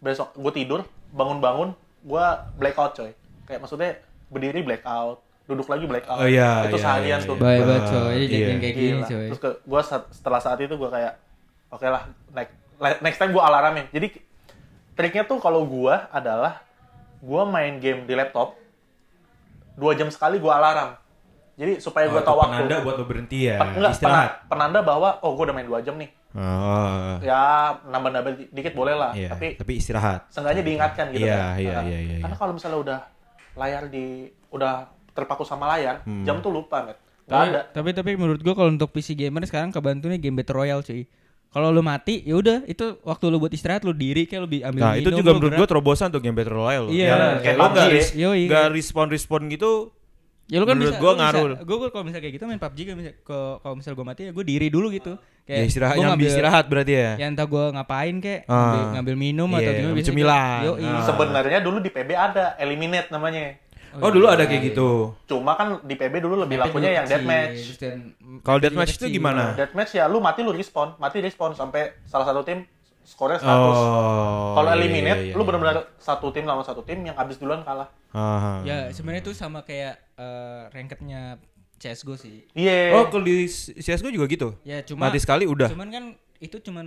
[0.00, 0.80] Besok gue tidur,
[1.12, 1.72] bangun-bangun,
[2.04, 2.24] gue
[2.56, 3.10] blackout coy.
[3.48, 3.90] Kayak maksudnya
[4.28, 6.18] berdiri blackout, duduk lagi blackout.
[6.20, 7.36] Oh, iya, itu iya, seharian iya, tuh.
[7.38, 7.42] iya.
[7.42, 8.14] Baik banget Ah, coy.
[8.14, 8.46] Ini iya.
[8.58, 9.06] kayak gini Gila.
[9.06, 9.26] coy.
[9.30, 9.80] Terus ke, gue
[10.12, 11.12] setelah saat itu gue kayak,
[11.70, 12.02] oke lah,
[12.34, 12.52] next,
[13.00, 13.86] next time gue alaramin.
[13.94, 14.06] Jadi
[14.96, 16.60] triknya tuh kalau gue adalah
[17.20, 18.56] gue main game di laptop
[19.76, 20.96] dua jam sekali gue alarm.
[21.56, 22.52] Jadi supaya gue tahu waktu.
[22.54, 23.56] penanda buat lo berhenti ya.
[23.56, 24.12] Pen- enggak, Istirahat.
[24.12, 26.10] pena- penanda bahwa oh gue udah main dua jam nih.
[26.30, 27.16] Oh.
[27.18, 27.40] Ya
[27.82, 29.12] nambah-nambah di- dikit boleh lah.
[29.12, 30.28] Iya, Tapi tapi istirahat.
[30.28, 31.56] seenggaknya diingatkan gitu Iya, kan.
[31.56, 32.38] iya, iya, iya, Karena iya.
[32.38, 32.98] kalau misalnya udah
[33.54, 34.06] layar di
[34.48, 34.74] udah
[35.10, 36.22] terpaku sama layar, Hmm.
[36.22, 37.00] jam tuh lupa, Met.
[37.24, 37.60] Gak Tapi, ada.
[37.72, 41.08] tapi tapi menurut gua kalau untuk PC gamer sekarang kebantu nih game Battle Royale cuy.
[41.48, 44.60] Kalau lu mati, ya udah itu waktu lu buat istirahat lu diri kayak lu bi-
[44.60, 45.02] ambil Nah, minum.
[45.02, 46.86] itu juga lu menurut gue terobosan tuh game Battle Royale.
[46.86, 47.94] Iya, Ya, kayak PUBG nggak ya.
[47.96, 48.42] res- Yoi.
[48.44, 49.70] nggak respon-respon gitu.
[50.46, 51.46] Ya lu kan Menurut bisa, gua bisa- ngaruh.
[51.60, 54.20] Gua gua kalau misalnya kayak gitu main PUBG kan bisa ke- kalau misalnya gua mati
[54.22, 55.12] ya gua diri dulu gitu.
[55.44, 57.10] Ya istirahat, gua nyambi istirahat berarti ya.
[57.16, 58.54] Ya entah gua ngapain kayak Ah.
[58.54, 60.60] ngambil, ngambil minum atau Iya, gimana biasanya cemilan.
[60.78, 61.02] Ah.
[61.04, 63.58] Sebenarnya dulu di PB ada eliminate namanya.
[63.96, 65.16] Oh, dulu ada kayak gitu.
[65.24, 67.80] Cuma kan di PB dulu lebih lakunya yang deathmatch.
[68.44, 69.56] Kalau deathmatch itu gimana?
[69.56, 72.62] Deathmatch ya lu mati lu respawn, mati respawn sampai salah satu tim
[73.06, 73.46] skornya 100.
[73.46, 74.58] Oh.
[74.58, 75.48] Kalau iya, eliminate, iya, iya, lu iya.
[75.48, 77.86] benar-benar satu tim lawan satu tim yang habis duluan kalah.
[78.10, 78.66] Aha.
[78.66, 81.38] Ya sebenarnya itu sama kayak eh, rankednya
[81.78, 82.50] CS:GO sih.
[82.52, 82.98] Iya.
[82.98, 83.46] Oh, kalau di
[83.78, 84.58] CS:GO juga gitu.
[84.66, 85.70] Ya cuma Mati sekali udah.
[85.70, 86.04] Cuman kan
[86.42, 86.86] itu cuman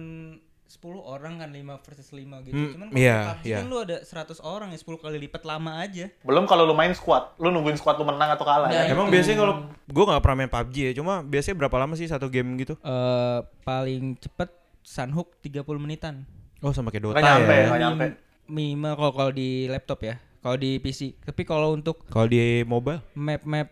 [0.70, 2.54] 10 orang kan 5 versus 5 gitu.
[2.54, 3.58] Hmm, cuman kalau iya, PUBG iya.
[3.58, 6.06] kan lu ada 100 orang ya 10 kali lipat lama aja.
[6.22, 8.70] Belum kalau lu main squad, lu nungguin squad lu menang atau kalah.
[8.70, 8.94] Nah, ya.
[8.94, 9.18] Emang itu.
[9.18, 12.54] biasanya kalau gue nggak pernah main PUBG ya, cuma biasanya berapa lama sih satu game
[12.62, 12.78] gitu?
[12.86, 14.50] Eh paling cepet
[14.82, 16.26] Sunhook 30 menitan.
[16.60, 17.66] Oh, sama kayak Dota nyampe, ya.
[17.68, 18.06] nggak nyampe.
[18.06, 18.18] Mi-
[18.50, 20.18] Minimal kalau kalau di laptop ya.
[20.40, 21.20] Kalau di PC.
[21.20, 23.04] Tapi kalau untuk Kalau di mobile?
[23.14, 23.70] map-map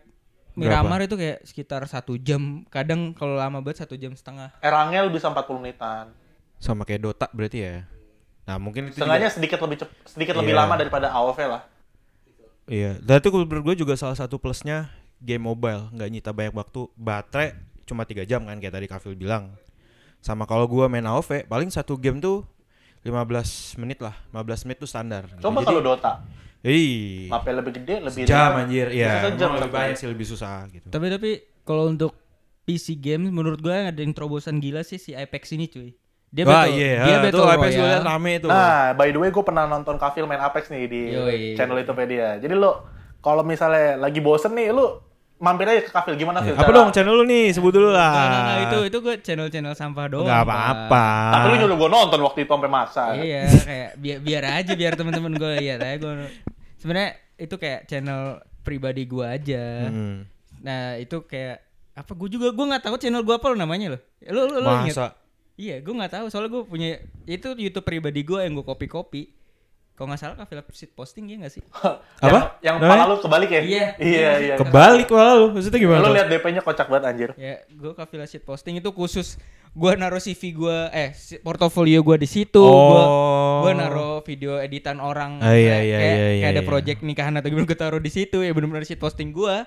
[0.50, 0.82] Berapa?
[0.82, 2.66] Miramar itu kayak sekitar satu jam.
[2.66, 4.50] Kadang kalau lama banget satu jam setengah.
[4.58, 6.10] Erangel bisa 40 menitan.
[6.58, 7.86] Sama kayak Dota berarti ya.
[8.42, 10.58] Nah, mungkin itu Setengahnya juga, sedikit lebih cep, sedikit lebih Iya.
[10.58, 11.62] lama daripada AoV lah.
[12.66, 12.98] Iya.
[12.98, 16.90] Dan itu menurut gue juga salah satu plusnya game mobile, nggak nyita banyak waktu.
[16.94, 19.54] Baterai cuma tiga jam kan kayak tadi Kafil bilang.
[20.18, 22.42] Sama kalau gua main AoV, paling satu game tuh
[23.06, 24.14] 15 menit lah.
[24.34, 25.30] 15 menit tuh standar.
[25.38, 26.22] Coba kalau Dota,
[26.66, 27.30] Ih.
[27.30, 29.30] mapnya lebih gede, lebih Jam anjir, iya.
[29.30, 30.90] Memang lebih banyak sih lebih susah gitu.
[30.90, 31.30] Tapi tapi
[31.62, 32.12] kalau untuk
[32.66, 35.94] PC games menurut gue ada yang terobosan gila sih si Apex ini cuy.
[36.28, 38.50] Dia Wah, battle, iya, dia battle tuh Apex gue rame tuh.
[38.52, 41.56] Nah, by the way, gue pernah nonton Kafil main Apex nih di Yoi.
[41.56, 42.36] channel itu dia.
[42.36, 42.84] Jadi lo
[43.24, 45.00] kalau misalnya lagi bosen nih, lu
[45.38, 46.54] mampir aja ke Kafil gimana Fil?
[46.54, 47.54] Iya, Apa dong channel lu nih?
[47.54, 48.10] Sebut dulu lah.
[48.10, 50.26] Nah, nah, nah, itu itu gue channel-channel sampah doang.
[50.26, 50.42] Pak.
[50.44, 51.06] apa-apa.
[51.32, 53.02] Tapi lu nyuruh gue nonton waktu itu sampai maksa.
[53.14, 56.12] Iya, kayak biar biar aja biar teman-teman gue lihat aja gue.
[56.78, 59.64] Sebenarnya itu kayak channel pribadi gue aja.
[59.88, 60.26] Hmm.
[60.60, 61.62] Nah, itu kayak
[61.94, 63.98] apa gue juga gue nggak tahu channel gue apa lo namanya lo.
[64.26, 64.98] Lo lo, lo inget?
[64.98, 65.14] Masa?
[65.58, 66.88] Iya, gue nggak tahu soalnya gue punya
[67.26, 69.37] itu YouTube pribadi gue yang gue copy-copy.
[69.98, 71.62] Kalau nggak salah Kafila Shit posting ya nggak sih?
[72.22, 72.22] Apa?
[72.22, 73.62] Yang, yang kepala lu kebalik ya?
[73.66, 73.86] Iya.
[73.98, 74.54] Iya, iya.
[74.54, 75.46] Kebalik malah lu.
[75.58, 76.06] Maksudnya gimana?
[76.06, 77.30] Lu lihat DP-nya kocak banget anjir.
[77.34, 79.34] Ya, gue Kafila Shit posting itu khusus
[79.74, 81.10] gue naruh CV gue eh
[81.42, 82.62] portofolio gue di situ.
[82.62, 83.66] Oh.
[83.66, 86.68] gue naruh video editan orang Ah, iya, kayak, iya, kayak, iya, kayak iya, ada iya.
[86.70, 89.66] project nikahan atau gimana gue taruh di situ ya benar-benar shit posting gue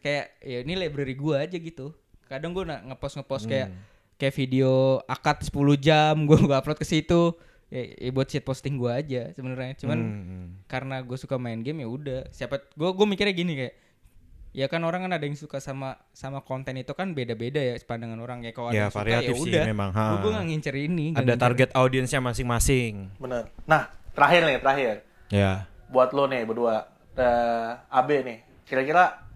[0.00, 3.80] kayak ya ini library gue aja gitu kadang gue nak ngepost ngepost kayak Hmm.
[4.16, 7.32] kayak video akad 10 jam gue gue upload ke situ
[7.70, 10.46] ya, ya buat shit posting gue aja sebenarnya cuman Hmm.
[10.66, 13.74] karena gue suka main game ya udah siapa gue gue mikirnya gini kayak
[14.50, 18.18] ya kan orang kan ada yang suka sama sama konten itu kan beda-beda ya pandangan
[18.18, 20.04] orang ya kalau ada Ya, yang suka variatif ya sih udah memang, ha.
[20.18, 22.92] gue nggak ngincer ini nggak Ada ngincer- target audiensnya masing-masing.
[23.16, 23.46] Bener.
[23.64, 24.94] Nah, terakhir nih, terakhir.
[25.30, 25.70] Ya.
[25.86, 26.82] Buat lo nih berdua,
[27.14, 28.38] eh, AB nih.
[28.66, 29.29] Kira-kira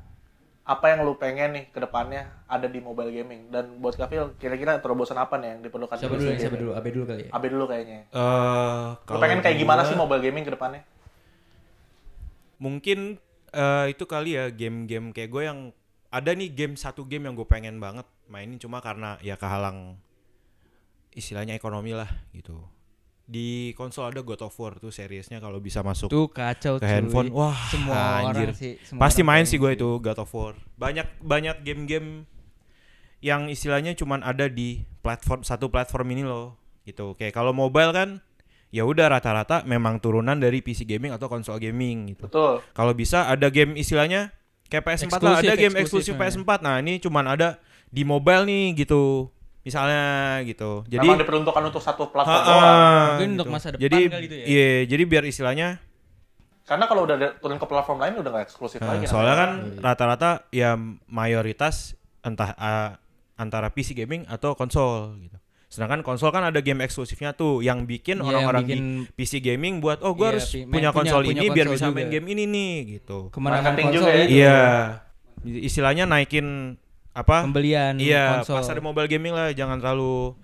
[0.65, 3.53] apa yang lu pengen nih ke depannya ada di mobile gaming?
[3.53, 5.95] Dan buat Kafil, kira-kira terobosan apa nih yang diperlukan?
[5.95, 7.99] siapa di dulu siapa dulu abe dulu kali ya AB dulu kayaknya.
[8.09, 10.83] Eh, Lu pengen kayak gimana gua- sih mobile gaming ke depannya?
[12.57, 15.59] Mungkin eh, itu kali ya game-game kayak gue yang
[16.09, 19.99] ada nih game satu game yang gue pengen banget mainin cuma karena ya kehalang
[21.13, 22.57] istilahnya ekonomi lah gitu.
[23.25, 26.93] Di konsol ada God of War tuh seriesnya kalau bisa masuk tuh kacau ke cuy.
[26.93, 28.53] handphone wah semua anjir.
[28.53, 30.55] orang sih semua Pasti orang main sih gue itu God of War.
[30.77, 32.29] Banyak banyak game-game
[33.25, 37.17] yang istilahnya cuman ada di platform satu platform ini loh gitu.
[37.17, 38.21] Kayak kalau mobile kan
[38.75, 42.27] ya udah rata-rata memang turunan dari PC gaming atau konsol gaming gitu.
[42.29, 42.61] Betul.
[42.77, 46.61] Kalau bisa ada game istilahnya kayak PS4 lah, ada game eksklusif eksklusif PS4.
[46.61, 49.31] Nah, ini cuman ada di mobile nih gitu.
[49.65, 50.05] Misalnya
[50.45, 50.85] gitu.
[50.85, 53.09] Jadi Memang diperuntukkan untuk satu platform doang.
[53.17, 54.45] Mungkin untuk masa depan jadi, kali itu ya?
[54.45, 55.69] Iya, jadi biar istilahnya
[56.63, 59.05] Karena kalau udah ada- turun ke platform lain udah nggak eksklusif Nah, lagi.
[59.05, 59.81] soalnya kan namanya.
[59.83, 62.97] rata-rata ya mayoritas entah uh,
[63.35, 65.37] antara PC gaming atau konsol gitu.
[65.69, 70.01] Sedangkan konsol kan ada game eksklusifnya tuh yang bikin Iya, orang-orang bikin PC gaming buat
[70.01, 72.27] oh gue Iya, harus main- punya punya- konsol punya ini biar konsol bisa main game
[72.29, 73.19] ini nih gitu.
[73.29, 74.25] konsol juga ya.
[74.25, 74.33] itu.
[74.33, 74.61] Iya.
[75.45, 76.47] Istilahnya naikin
[77.15, 77.37] apa?
[77.41, 80.35] pembelian Iya, konsol pasar mobile gaming lah jangan terlalu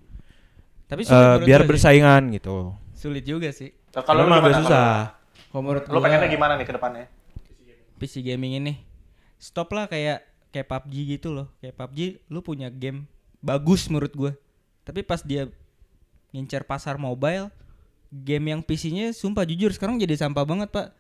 [0.87, 1.69] tapi sulit menurut biar sih.
[1.69, 2.57] bersaingan gitu.
[2.93, 4.49] sulit juga sih Nah, kalau lu Memang gimana?
[4.49, 4.91] agak susah.
[5.49, 7.07] kalau menurut Lu pengennya gimana nih ke depannya?
[7.97, 8.73] PC gaming ini
[9.37, 13.05] stop lah kayak kayak PUBG gitu loh kayak PUBG lu punya game
[13.39, 14.33] bagus menurut gue
[14.83, 15.51] tapi pas dia
[16.31, 17.51] ngincer pasar mobile
[18.09, 20.95] game yang PC-nya sumpah jujur sekarang jadi sampah banget pak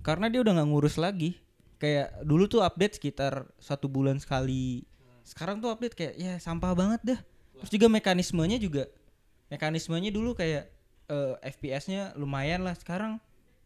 [0.00, 1.34] karena dia udah nggak ngurus lagi
[1.78, 4.82] kayak dulu tuh update sekitar satu bulan sekali.
[5.22, 7.20] Sekarang tuh update kayak ya sampah banget dah.
[7.58, 8.86] Terus juga mekanismenya juga
[9.48, 10.68] mekanismenya dulu kayak
[11.06, 12.74] eh, FPS-nya lumayan lah.
[12.74, 13.22] Sekarang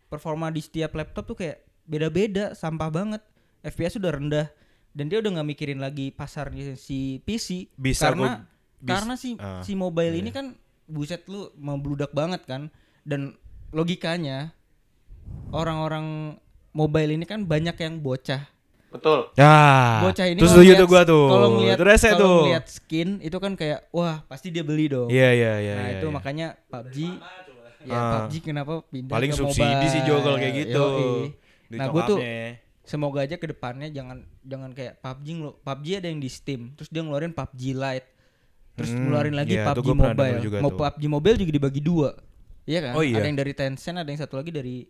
[0.06, 3.22] performa di setiap laptop tuh kayak beda-beda sampah banget.
[3.62, 4.46] FPS udah rendah.
[4.92, 8.44] Dan dia udah nggak mikirin lagi pasarnya si PC Bisa karena
[8.76, 10.52] bis- karena si ah, si mobile ini kan
[10.84, 12.68] buset lu membludak banget kan.
[13.00, 13.32] Dan
[13.72, 14.52] logikanya
[15.48, 16.36] orang-orang
[16.72, 18.48] mobile ini kan banyak yang bocah
[18.88, 19.32] Betul.
[19.34, 19.56] Ya.
[20.02, 21.24] bocah ini Terus setuju tuh gua tuh.
[21.26, 22.36] kalau ngeliat Itu kalau tuh.
[22.44, 25.74] ngeliat skin itu kan kayak wah pasti dia beli dong Iya iya iya.
[25.74, 26.12] nah iya, itu iya.
[26.12, 26.96] makanya PUBG
[27.82, 28.10] ya Ah.
[28.22, 30.84] PUBG kenapa pindah paling ke subsidi sih Jo kalau kayak gitu.
[30.84, 31.34] Yoi.
[31.72, 32.18] Nah, gua tuh
[32.82, 36.88] semoga aja ke depannya jangan jangan kayak PUBG ngelu- PUBG ada yang di Steam terus
[36.88, 38.08] dia ngeluarin PUBG Lite
[38.72, 40.78] terus Hmm, ngeluarin lagi iya, tuh PUBG Mobile juga mau tuh.
[40.78, 42.10] PUBG Mobile juga dibagi dua
[42.62, 43.16] iya kan Oh, iya.
[43.16, 44.84] ada yang dari Tencent ada yang satu lagi dari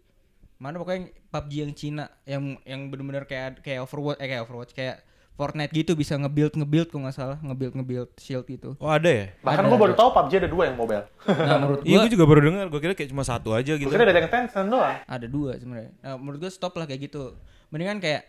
[0.63, 4.73] mana pokoknya yang PUBG yang Cina yang yang benar-benar kayak kayak Overwatch eh kayak Overwatch
[4.79, 9.09] kayak Fortnite gitu bisa nge-build nge-build kalau nggak salah nge-build nge-build shield itu Oh ada
[9.09, 9.27] ya?
[9.41, 11.05] Bahkan gue baru tahu PUBG ada dua yang mobile.
[11.27, 12.67] nah menurut Iya gua gue juga baru dengar.
[12.69, 13.89] Gue kira kayak cuma satu aja gitu.
[13.89, 14.97] Gue kira ada yang Tencent doang.
[15.03, 15.93] ada dua sebenarnya.
[16.05, 17.35] Nah, menurut gue stop lah kayak gitu.
[17.73, 18.23] Mendingan kayak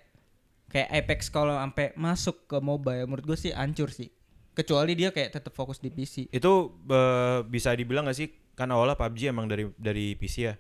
[0.72, 4.10] kayak Apex kalau sampai masuk ke mobile menurut gue sih hancur sih.
[4.56, 6.32] Kecuali dia kayak tetap fokus di PC.
[6.32, 8.32] Itu eh, bisa dibilang gak sih?
[8.56, 10.56] Kan awalnya PUBG emang dari dari PC ya.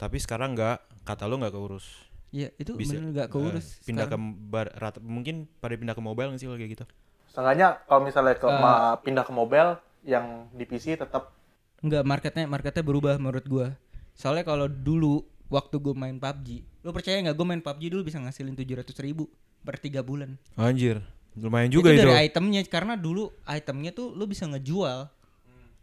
[0.00, 1.04] Tapi sekarang nggak.
[1.04, 1.84] Kata lo nggak keurus.
[2.32, 3.66] Iya, itu Bisa bener nggak eh, keurus.
[3.84, 4.16] pindah ke
[4.48, 6.84] bar, rata, mungkin pada pindah ke mobile nggak sih kalau kayak gitu?
[7.28, 11.36] Setengahnya kalau misalnya ke ma- pindah ke mobile yang di PC tetap
[11.80, 13.68] Enggak, marketnya marketnya berubah menurut gua.
[14.12, 18.20] Soalnya kalau dulu waktu gue main PUBG, lu percaya nggak gue main PUBG dulu bisa
[18.20, 19.32] ngasilin 700 ribu
[19.64, 20.36] per tiga bulan.
[20.60, 21.00] Anjir.
[21.40, 22.10] Lumayan juga itu itu.
[22.10, 25.08] dari itemnya karena dulu itemnya tuh lu bisa ngejual.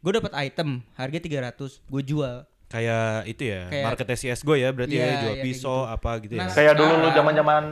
[0.06, 2.46] Gue dapat item harga 300, gue jual.
[2.68, 3.62] Kayak itu ya.
[3.66, 5.94] Kayak- marketnya CSGO ya berarti Iya, ya jual iya, kayak pisau gitu.
[5.94, 6.40] apa gitu ya.
[6.40, 7.64] Nah, kayak dulu lu sekarang- zaman-zaman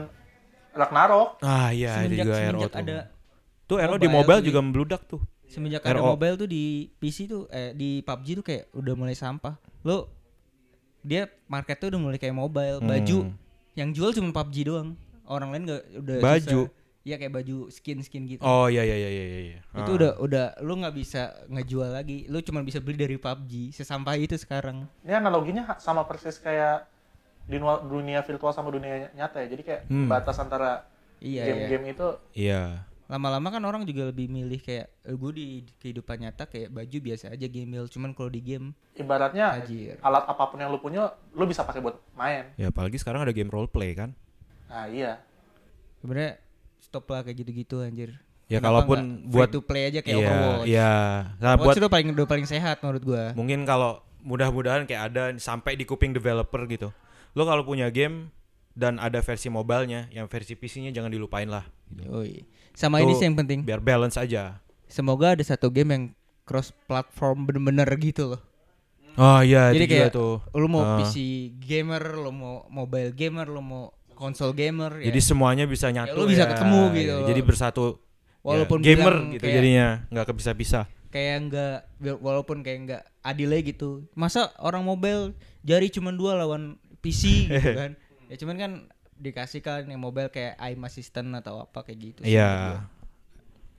[0.72, 1.28] Ragnarok.
[1.40, 2.70] ah iya ada semenjak juga RO tuh.
[2.74, 2.96] ada
[3.66, 5.20] Tuh RO di mobile tuh juga membludak tuh.
[5.46, 6.12] semenjak ada RO.
[6.12, 9.56] mobile tuh di PC tuh eh di PUBG tuh kayak udah mulai sampah.
[9.82, 10.12] Lo
[11.00, 13.34] dia market tuh udah mulai kayak mobile, baju Hmm.
[13.74, 14.96] yang jual cuma PUBG doang.
[15.24, 16.60] Orang lain nggak udah Baju?
[16.62, 16.84] susah.
[17.06, 18.42] Iya kayak baju skin-skin gitu.
[18.42, 19.58] Oh iya iya iya iya iya.
[19.78, 19.96] Itu Ah.
[19.96, 22.26] udah udah lu nggak bisa ngejual lagi.
[22.26, 23.70] Lu cuma bisa beli dari PUBG.
[23.70, 24.90] Sesampah itu sekarang.
[25.00, 26.90] Ini analoginya sama persis kayak
[27.46, 29.46] di dunia virtual sama dunia nyata ya.
[29.46, 30.10] Jadi kayak Hmm.
[30.10, 30.82] batas antara
[31.16, 31.70] Iya, iya.
[31.70, 32.62] game-game itu Iya.
[33.06, 35.46] Lama-lama kan orang juga lebih milih kayak eh, gue di
[35.78, 37.86] kehidupan nyata kayak baju biasa aja gembel.
[37.86, 39.94] Cuman kalau di game ibaratnya Tajir.
[40.02, 42.50] alat apa pun yang lu punya lu bisa pakai buat main.
[42.58, 44.10] Ya apalagi sekarang ada game role play kan.
[44.66, 45.22] Nah, iya.
[45.96, 46.42] sebenarnya
[46.96, 48.16] stop lah kayak gitu-gitu anjir.
[48.48, 50.66] Ya Kenapa kalaupun buat to play aja kayak Iya, Overwatch.
[50.70, 50.92] Iya.
[51.36, 53.24] Nah, Overwatch buat udah paling udah paling sehat menurut gua.
[53.36, 56.88] mungkin kalau mudah-mudahan kayak ada sampai di kuping developer gitu.
[57.36, 58.32] Lo kalau punya game
[58.72, 61.68] dan ada versi mobilenya, yang versi PC-nya jangan dilupain lah.
[61.92, 62.48] Yoi.
[62.72, 63.60] Sama ini Tuh, sih yang penting.
[63.60, 64.60] Biar balance aja.
[64.88, 66.04] Semoga ada satu game yang
[66.48, 68.42] cross platform bener-bener gitu loh.
[69.16, 70.34] Oh iya, Jadi itu juga kayak tuh.
[70.54, 71.00] lu mau Ah.
[71.00, 71.14] PC
[71.56, 75.06] gamer, lu mau mobile gamer, lu mau konsol gamer ya.
[75.06, 76.16] Jadi semuanya bisa nyatu.
[76.16, 76.50] lu bisa ya.
[76.50, 77.28] ketemu gitu loh.
[77.28, 77.86] Jadi bersatu.
[78.40, 80.84] Walaupun ya, gamer gitu kayak- jadinya, nggak kepisah-pisah.
[81.06, 81.76] kayak enggak
[82.18, 84.04] walaupun kayak enggak adilnya gitu.
[84.12, 87.92] Masa orang mobile jari cuma dua lawan PC gitu kan.
[88.26, 88.72] Ya cuman kan
[89.16, 92.84] dikasih kan yang mobile kayak aim assistant atau apa kayak gitu sih Iya.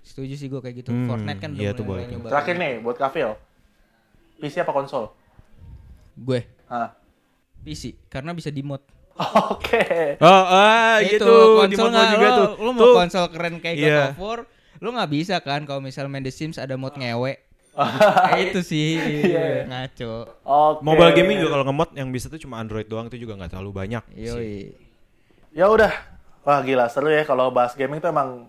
[0.01, 0.89] Setuju sih gue kayak gitu.
[0.89, 2.13] Hmm, Fortnite kan iya udah tuh mulai boleh tuh.
[2.17, 2.27] nyoba.
[2.31, 3.29] Terakhir nih buat Kafil.
[4.37, 5.03] PC apa konsol?
[6.15, 6.95] Gue Ah.
[7.61, 8.81] PC karena bisa di mod.
[9.49, 9.83] Oke.
[10.19, 11.33] Oh, ah itu gitu.
[11.65, 12.49] Di konsol mod nggak juga lo, tuh.
[12.59, 12.93] Lu mau Tuh.
[12.95, 14.03] konsol keren kayak God Iya.
[14.07, 14.39] of War,
[14.77, 17.33] lu nggak bisa kan kalau misal main The Sims ada mod ngewe.
[17.73, 19.65] Kayak itu sih Iya.
[19.65, 20.13] ngaco.
[20.41, 20.81] Oke.
[20.81, 23.71] Mobile gaming juga kalau ngemod yang bisa tuh cuma Android doang itu juga nggak terlalu
[23.75, 24.03] banyak.
[24.11, 24.25] sih.
[24.27, 24.55] Yoi.
[25.51, 25.93] Ya udah.
[26.41, 28.47] Wah gila seru ya kalau bahas gaming tuh emang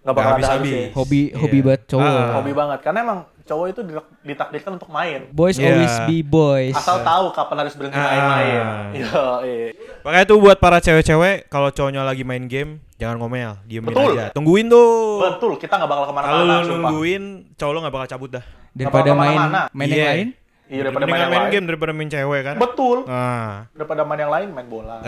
[0.00, 0.72] nggak bakal Nggak ada habis-habis.
[0.72, 0.86] habisnya.
[0.92, 1.38] Hobi Iya.
[1.38, 2.04] hobi banget cowok.
[2.04, 2.30] Ah.
[2.36, 5.28] Hobi banget karena emang cowok itu ditak- ditakdirkan untuk main.
[5.30, 5.72] Boys Iya.
[5.72, 6.72] always be boys.
[6.72, 8.06] Asal tahu kapan harus berhenti Ah.
[8.06, 8.62] main-main.
[8.96, 9.68] Yo, iya.
[10.00, 14.12] Makanya tuh buat para cewek-cewek kalau cowoknya lagi main game jangan ngomel, diemin Betul.
[14.14, 14.28] aja.
[14.30, 14.90] Tungguin tuh.
[15.22, 16.54] Betul, kita nggak bakal Kalau ke mana-mana.
[16.60, 16.90] sumpah.
[16.90, 17.22] nungguin,
[17.54, 18.44] cowok lu nggak bakal cabut dah.
[18.70, 19.38] Daripada main
[19.70, 20.10] main yang Iya.
[20.10, 20.28] lain.
[20.66, 21.50] Iya daripada main yang main lain.
[21.50, 22.56] game daripada main cewek kan.
[22.56, 23.02] Betul.
[23.02, 23.66] Nah.
[23.72, 25.02] Daripada main yang lain main bola.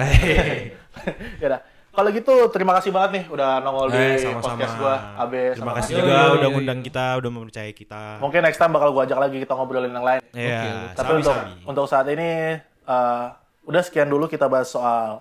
[1.40, 1.61] ya udah.
[1.92, 4.40] Kalau gitu terima kasih banget nih udah nongol Eh, di sama-sama.
[4.48, 8.02] podcast gua Abe Terima sama kasih juga Yoi, udah ngundang kita, udah mempercayai kita.
[8.16, 10.20] Mungkin next time bakal gua ajak lagi kita ngobrolin yang lain.
[10.33, 11.37] Iya, Tapi untuk
[11.68, 13.24] untuk saat ini eh,
[13.62, 15.20] udah sekian dulu kita bahas soal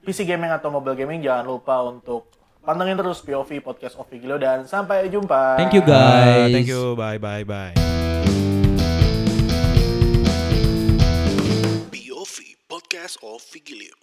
[0.00, 1.18] PC gaming atau mobile gaming.
[1.20, 2.30] Jangan lupa untuk
[2.60, 5.58] pantengin terus POV podcast of Gilo dan sampai jumpa.
[5.58, 6.54] Thank you guys.
[6.54, 6.94] thank you.
[6.94, 7.74] Bye bye bye.
[11.90, 13.98] POV Podcast of Vigilio.